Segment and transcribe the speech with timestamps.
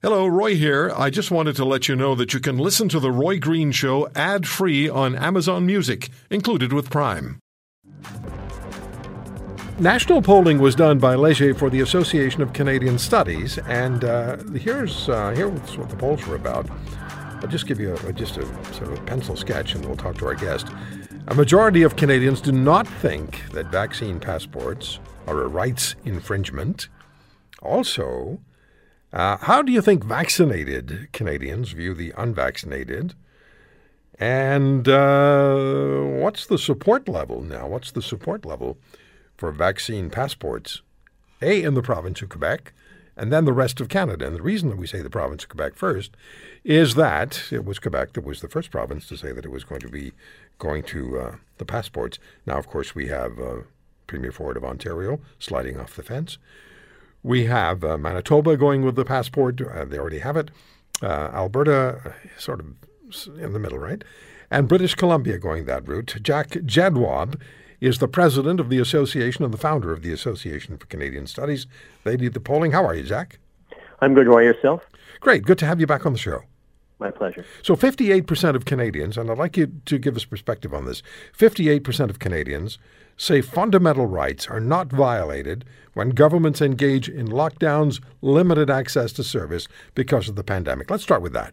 [0.00, 0.92] Hello, Roy here.
[0.96, 3.72] I just wanted to let you know that you can listen to The Roy Green
[3.72, 7.40] Show ad free on Amazon Music, included with Prime.
[9.80, 15.08] National polling was done by Leger for the Association of Canadian Studies, and uh, here's
[15.08, 16.70] uh, here's what the polls were about.
[17.42, 18.44] I'll just give you a, just a
[18.74, 20.68] sort of a pencil sketch, and we'll talk to our guest.
[21.26, 26.88] A majority of Canadians do not think that vaccine passports are a rights infringement.
[27.60, 28.38] Also,
[29.12, 33.14] uh, how do you think vaccinated Canadians view the unvaccinated?
[34.18, 37.68] And uh, what's the support level now?
[37.68, 38.78] What's the support level
[39.36, 40.82] for vaccine passports?
[41.40, 42.72] A, in the province of Quebec,
[43.16, 44.26] and then the rest of Canada.
[44.26, 46.16] And the reason that we say the province of Quebec first
[46.64, 49.64] is that it was Quebec that was the first province to say that it was
[49.64, 50.12] going to be
[50.58, 52.18] going to uh, the passports.
[52.44, 53.58] Now, of course, we have uh,
[54.08, 56.38] Premier Ford of Ontario sliding off the fence.
[57.22, 59.60] We have uh, Manitoba going with the passport.
[59.60, 60.50] Uh, they already have it.
[61.02, 62.66] Uh, Alberta, sort of
[63.38, 64.02] in the middle, right?
[64.50, 66.16] And British Columbia going that route.
[66.22, 67.40] Jack Jedwab
[67.80, 71.66] is the president of the association and the founder of the Association for Canadian Studies.
[72.04, 72.72] They did the polling.
[72.72, 73.38] How are you, Jack?
[74.00, 74.26] I'm good.
[74.26, 74.82] Roy, yourself?
[75.20, 75.44] Great.
[75.44, 76.42] Good to have you back on the show.
[76.98, 77.44] My pleasure.
[77.62, 81.02] So, 58% of Canadians, and I'd like you to give us perspective on this
[81.36, 82.78] 58% of Canadians
[83.18, 89.68] say fundamental rights are not violated when governments engage in lockdowns, limited access to service
[89.94, 90.90] because of the pandemic.
[90.90, 91.52] Let's start with that.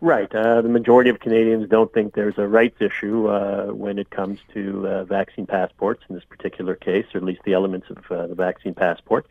[0.00, 0.32] Right.
[0.34, 4.38] Uh, the majority of Canadians don't think there's a rights issue uh, when it comes
[4.52, 8.26] to uh, vaccine passports in this particular case, or at least the elements of uh,
[8.26, 9.26] the vaccine passport.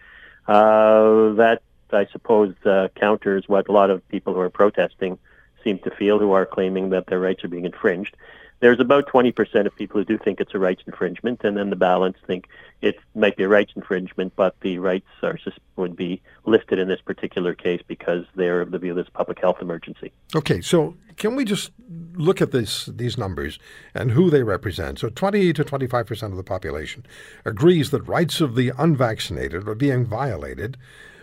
[0.48, 1.62] Uh, that,
[1.96, 5.18] I suppose, uh, counters what a lot of people who are protesting
[5.64, 8.16] seem to feel, who are claiming that their rights are being infringed
[8.60, 11.76] there's about 20% of people who do think it's a rights infringement, and then the
[11.76, 12.48] balance think
[12.82, 15.38] it might be a rights infringement, but the rights are
[15.76, 19.58] would be lifted in this particular case because they're of the view this public health
[19.62, 20.12] emergency.
[20.36, 21.72] Okay, so can we just
[22.14, 23.60] look at this these numbers
[23.94, 25.00] and who they represent?
[25.00, 27.06] So 20 to 25 percent of the population
[27.44, 30.78] agrees that rights of the unvaccinated are being violated,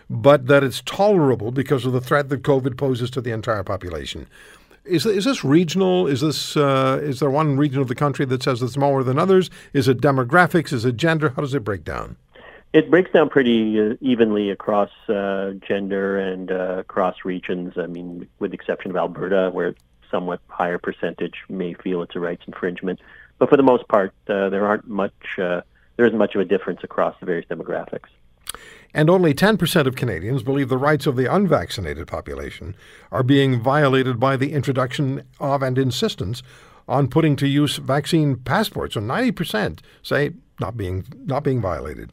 [0.09, 4.27] but that it's tolerable because of the threat that COVID poses to the entire population.
[4.85, 6.07] Is, is this regional?
[6.07, 9.17] Is this uh, is there one region of the country that says it's more than
[9.17, 9.49] others?
[9.71, 10.73] Is it demographics?
[10.73, 11.29] Is it gender?
[11.29, 12.17] How does it break down?
[12.73, 17.77] It breaks down pretty uh, evenly across uh, gender and uh, across regions.
[17.77, 19.73] I mean, with the exception of Alberta, where
[20.11, 22.99] somewhat higher percentage may feel it's a rights infringement.
[23.37, 25.39] But for the most part, uh, there aren't much.
[25.39, 25.61] Uh,
[25.95, 28.09] there isn't much of a difference across the various demographics
[28.93, 32.75] and only 10% of Canadians believe the rights of the unvaccinated population
[33.11, 36.43] are being violated by the introduction of and insistence
[36.87, 38.93] on putting to use vaccine passports.
[38.93, 42.11] So 90% say not being not being violated.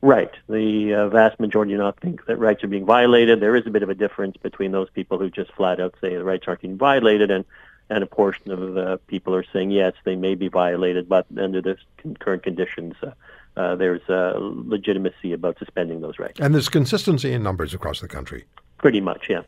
[0.00, 0.32] Right.
[0.48, 3.38] The uh, vast majority do not think that rights are being violated.
[3.38, 6.16] There is a bit of a difference between those people who just flat out say
[6.16, 7.44] the rights aren't being violated and
[7.90, 11.60] and a portion of uh, people are saying yes, they may be violated, but under
[11.60, 11.76] the
[12.20, 13.10] current conditions, uh,
[13.56, 16.40] uh, there's uh, legitimacy about suspending those rights.
[16.40, 18.44] And there's consistency in numbers across the country.
[18.78, 19.42] Pretty much, yeah.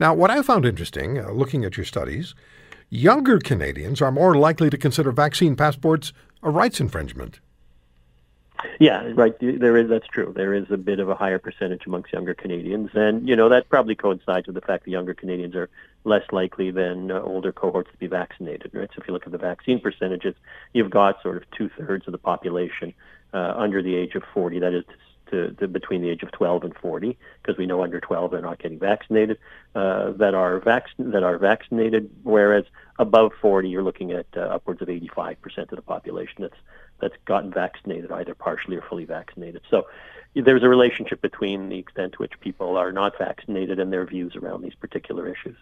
[0.00, 2.34] Now, what I found interesting, uh, looking at your studies,
[2.90, 6.12] younger Canadians are more likely to consider vaccine passports
[6.42, 7.40] a rights infringement.
[8.78, 9.34] Yeah, right.
[9.40, 10.32] There is that's true.
[10.34, 13.68] There is a bit of a higher percentage amongst younger Canadians, and you know that
[13.68, 15.68] probably coincides with the fact that younger Canadians are
[16.04, 18.70] less likely than uh, older cohorts to be vaccinated.
[18.72, 18.88] Right.
[18.94, 20.34] So if you look at the vaccine percentages,
[20.72, 22.94] you've got sort of two thirds of the population
[23.32, 24.58] uh, under the age of 40.
[24.60, 24.84] That is
[25.30, 28.42] to, to, between the age of 12 and 40, because we know under 12 they're
[28.42, 29.38] not getting vaccinated.
[29.74, 32.64] Uh, that are vac- that are vaccinated, whereas
[32.98, 36.56] above 40 you're looking at uh, upwards of 85% of the population that's
[37.00, 39.62] that's gotten vaccinated, either partially or fully vaccinated.
[39.68, 39.86] So
[40.34, 44.36] there's a relationship between the extent to which people are not vaccinated and their views
[44.36, 45.56] around these particular issues.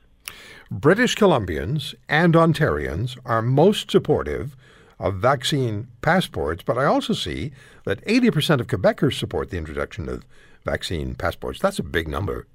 [0.71, 4.55] British Columbians and Ontarians are most supportive
[5.01, 7.51] of vaccine passports, but I also see
[7.85, 10.25] that 80% of Quebecers support the introduction of
[10.65, 11.59] vaccine passports.
[11.59, 12.47] That's a big number.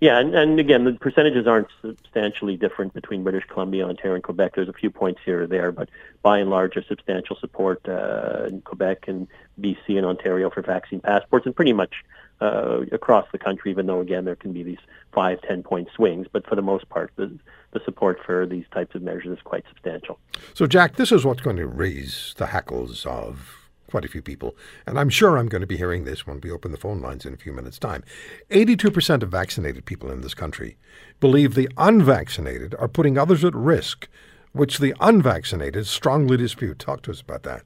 [0.00, 4.54] Yeah, and, and again, the percentages aren't substantially different between British Columbia, Ontario, and Quebec.
[4.54, 5.88] There's a few points here or there, but
[6.22, 9.26] by and large, a substantial support uh, in Quebec and
[9.58, 11.94] BC and Ontario for vaccine passports, and pretty much
[12.42, 13.70] uh, across the country.
[13.70, 14.78] Even though again, there can be these
[15.12, 17.38] five, ten point swings, but for the most part, the,
[17.74, 20.18] the support for these types of measures is quite substantial.
[20.54, 24.56] So, Jack, this is what's going to raise the hackles of quite a few people,
[24.86, 27.26] and I'm sure I'm going to be hearing this when we open the phone lines
[27.26, 28.02] in a few minutes' time.
[28.50, 30.76] 82% of vaccinated people in this country
[31.20, 34.08] believe the unvaccinated are putting others at risk,
[34.52, 36.78] which the unvaccinated strongly dispute.
[36.78, 37.62] Talk to us about that.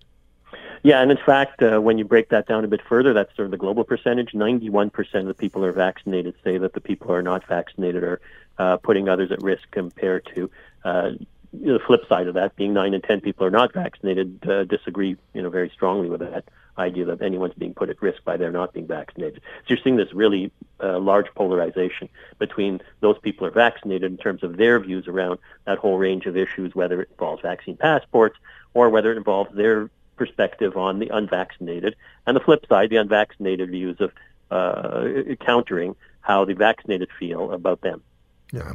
[0.88, 3.44] Yeah, and in fact, uh, when you break that down a bit further, that's sort
[3.44, 4.32] of the global percentage.
[4.32, 8.02] 91% of the people who are vaccinated say that the people who are not vaccinated
[8.02, 8.22] are
[8.56, 10.50] uh, putting others at risk compared to
[10.86, 11.10] uh,
[11.52, 15.14] the flip side of that, being 9 in 10 people are not vaccinated, uh, disagree
[15.34, 16.44] you know, very strongly with that
[16.78, 19.42] idea that anyone's being put at risk by their not being vaccinated.
[19.42, 20.50] So you're seeing this really
[20.82, 22.08] uh, large polarization
[22.38, 26.24] between those people who are vaccinated in terms of their views around that whole range
[26.24, 28.38] of issues, whether it involves vaccine passports
[28.72, 33.70] or whether it involves their perspective on the unvaccinated, and the flip side, the unvaccinated
[33.70, 34.12] views of
[34.50, 38.02] uh, countering how the vaccinated feel about them.
[38.52, 38.72] Yeah.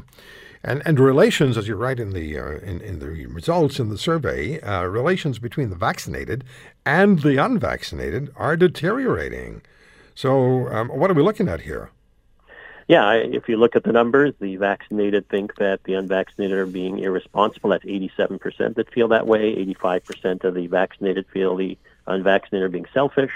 [0.63, 3.97] And, and relations, as you write in the uh, in, in the results in the
[3.97, 6.45] survey, uh, relations between the vaccinated
[6.85, 9.61] and the unvaccinated are deteriorating.
[10.15, 11.91] So, um, what are we looking at here?
[12.87, 16.99] Yeah, if you look at the numbers, the vaccinated think that the unvaccinated are being
[16.99, 17.69] irresponsible.
[17.69, 19.55] That's 87% that feel that way.
[19.55, 21.77] 85% of the vaccinated feel the
[22.07, 23.31] unvaccinated are being selfish.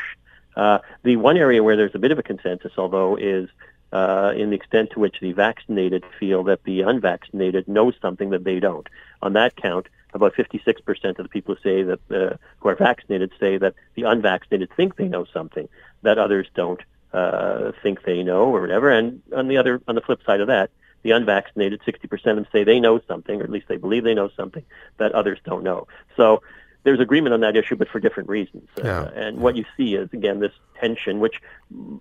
[0.56, 3.48] Uh, the one area where there's a bit of a consensus, although, is
[3.94, 8.44] uh, in the extent to which the vaccinated feel that the unvaccinated knows something that
[8.44, 8.90] they don't.
[9.22, 13.32] On that count, about 56% of the people who say that uh, who are vaccinated
[13.40, 15.70] say that the unvaccinated think they know something
[16.02, 16.82] that others don't
[17.13, 18.89] uh, think they know or whatever.
[18.89, 20.69] And on the other, on the flip side of that,
[21.04, 24.15] the unvaccinated, 60% of them say they know something, or at least they believe they
[24.15, 24.63] know something
[24.98, 25.88] that others don't know.
[26.15, 26.42] So
[26.83, 28.68] there's agreement on that issue, but for different reasons.
[28.77, 29.00] Uh, yeah.
[29.01, 31.42] Uh, and what you see is again this tension, which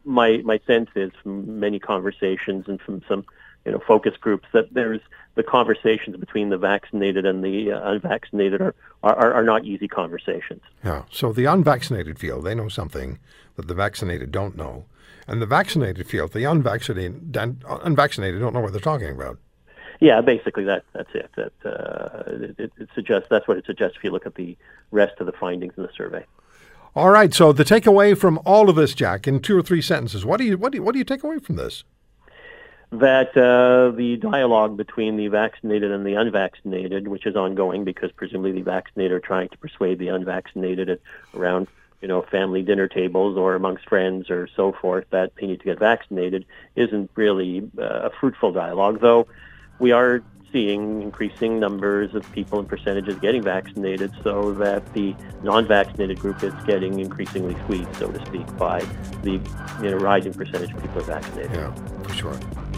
[0.05, 3.25] my my sense is from many conversations and from some
[3.67, 5.01] you know focus groups that there's
[5.35, 10.63] the conversations between the vaccinated and the uh, unvaccinated are, are are not easy conversations.
[10.85, 11.03] Yeah.
[11.11, 13.19] So the unvaccinated feel they know something
[13.57, 14.85] that the vaccinated don't know,
[15.27, 19.39] and the vaccinated feel the unvaccinated unvaccinated don't know what they're talking about.
[20.01, 21.31] Yeah, basically that that's it.
[21.37, 22.23] That uh,
[22.59, 24.57] it, it suggests that's what it suggests if you look at the
[24.93, 26.25] rest of the findings in the survey.
[26.95, 27.35] All right.
[27.35, 30.45] So the takeaway from all of this, Jack, in two or three sentences, what do
[30.45, 31.85] you what do you, what do you take away from this?
[32.93, 38.53] That uh, the dialogue between the vaccinated and the unvaccinated, which is ongoing because presumably
[38.53, 41.01] the vaccinated are trying to persuade the unvaccinated at,
[41.35, 41.67] around
[42.01, 45.65] you know family dinner tables or amongst friends or so forth that they need to
[45.65, 46.47] get vaccinated,
[46.77, 49.01] isn't really uh, a fruitful dialogue.
[49.01, 49.27] Though
[49.81, 50.23] we are
[50.53, 56.55] seeing increasing numbers of people and percentages getting vaccinated so that the non-vaccinated group is
[56.67, 58.81] getting increasingly squeezed, so to speak, by
[59.23, 59.41] the
[59.83, 61.53] you know, rising percentage of people vaccinated.
[61.53, 61.75] Yeah,
[62.05, 62.41] for sure.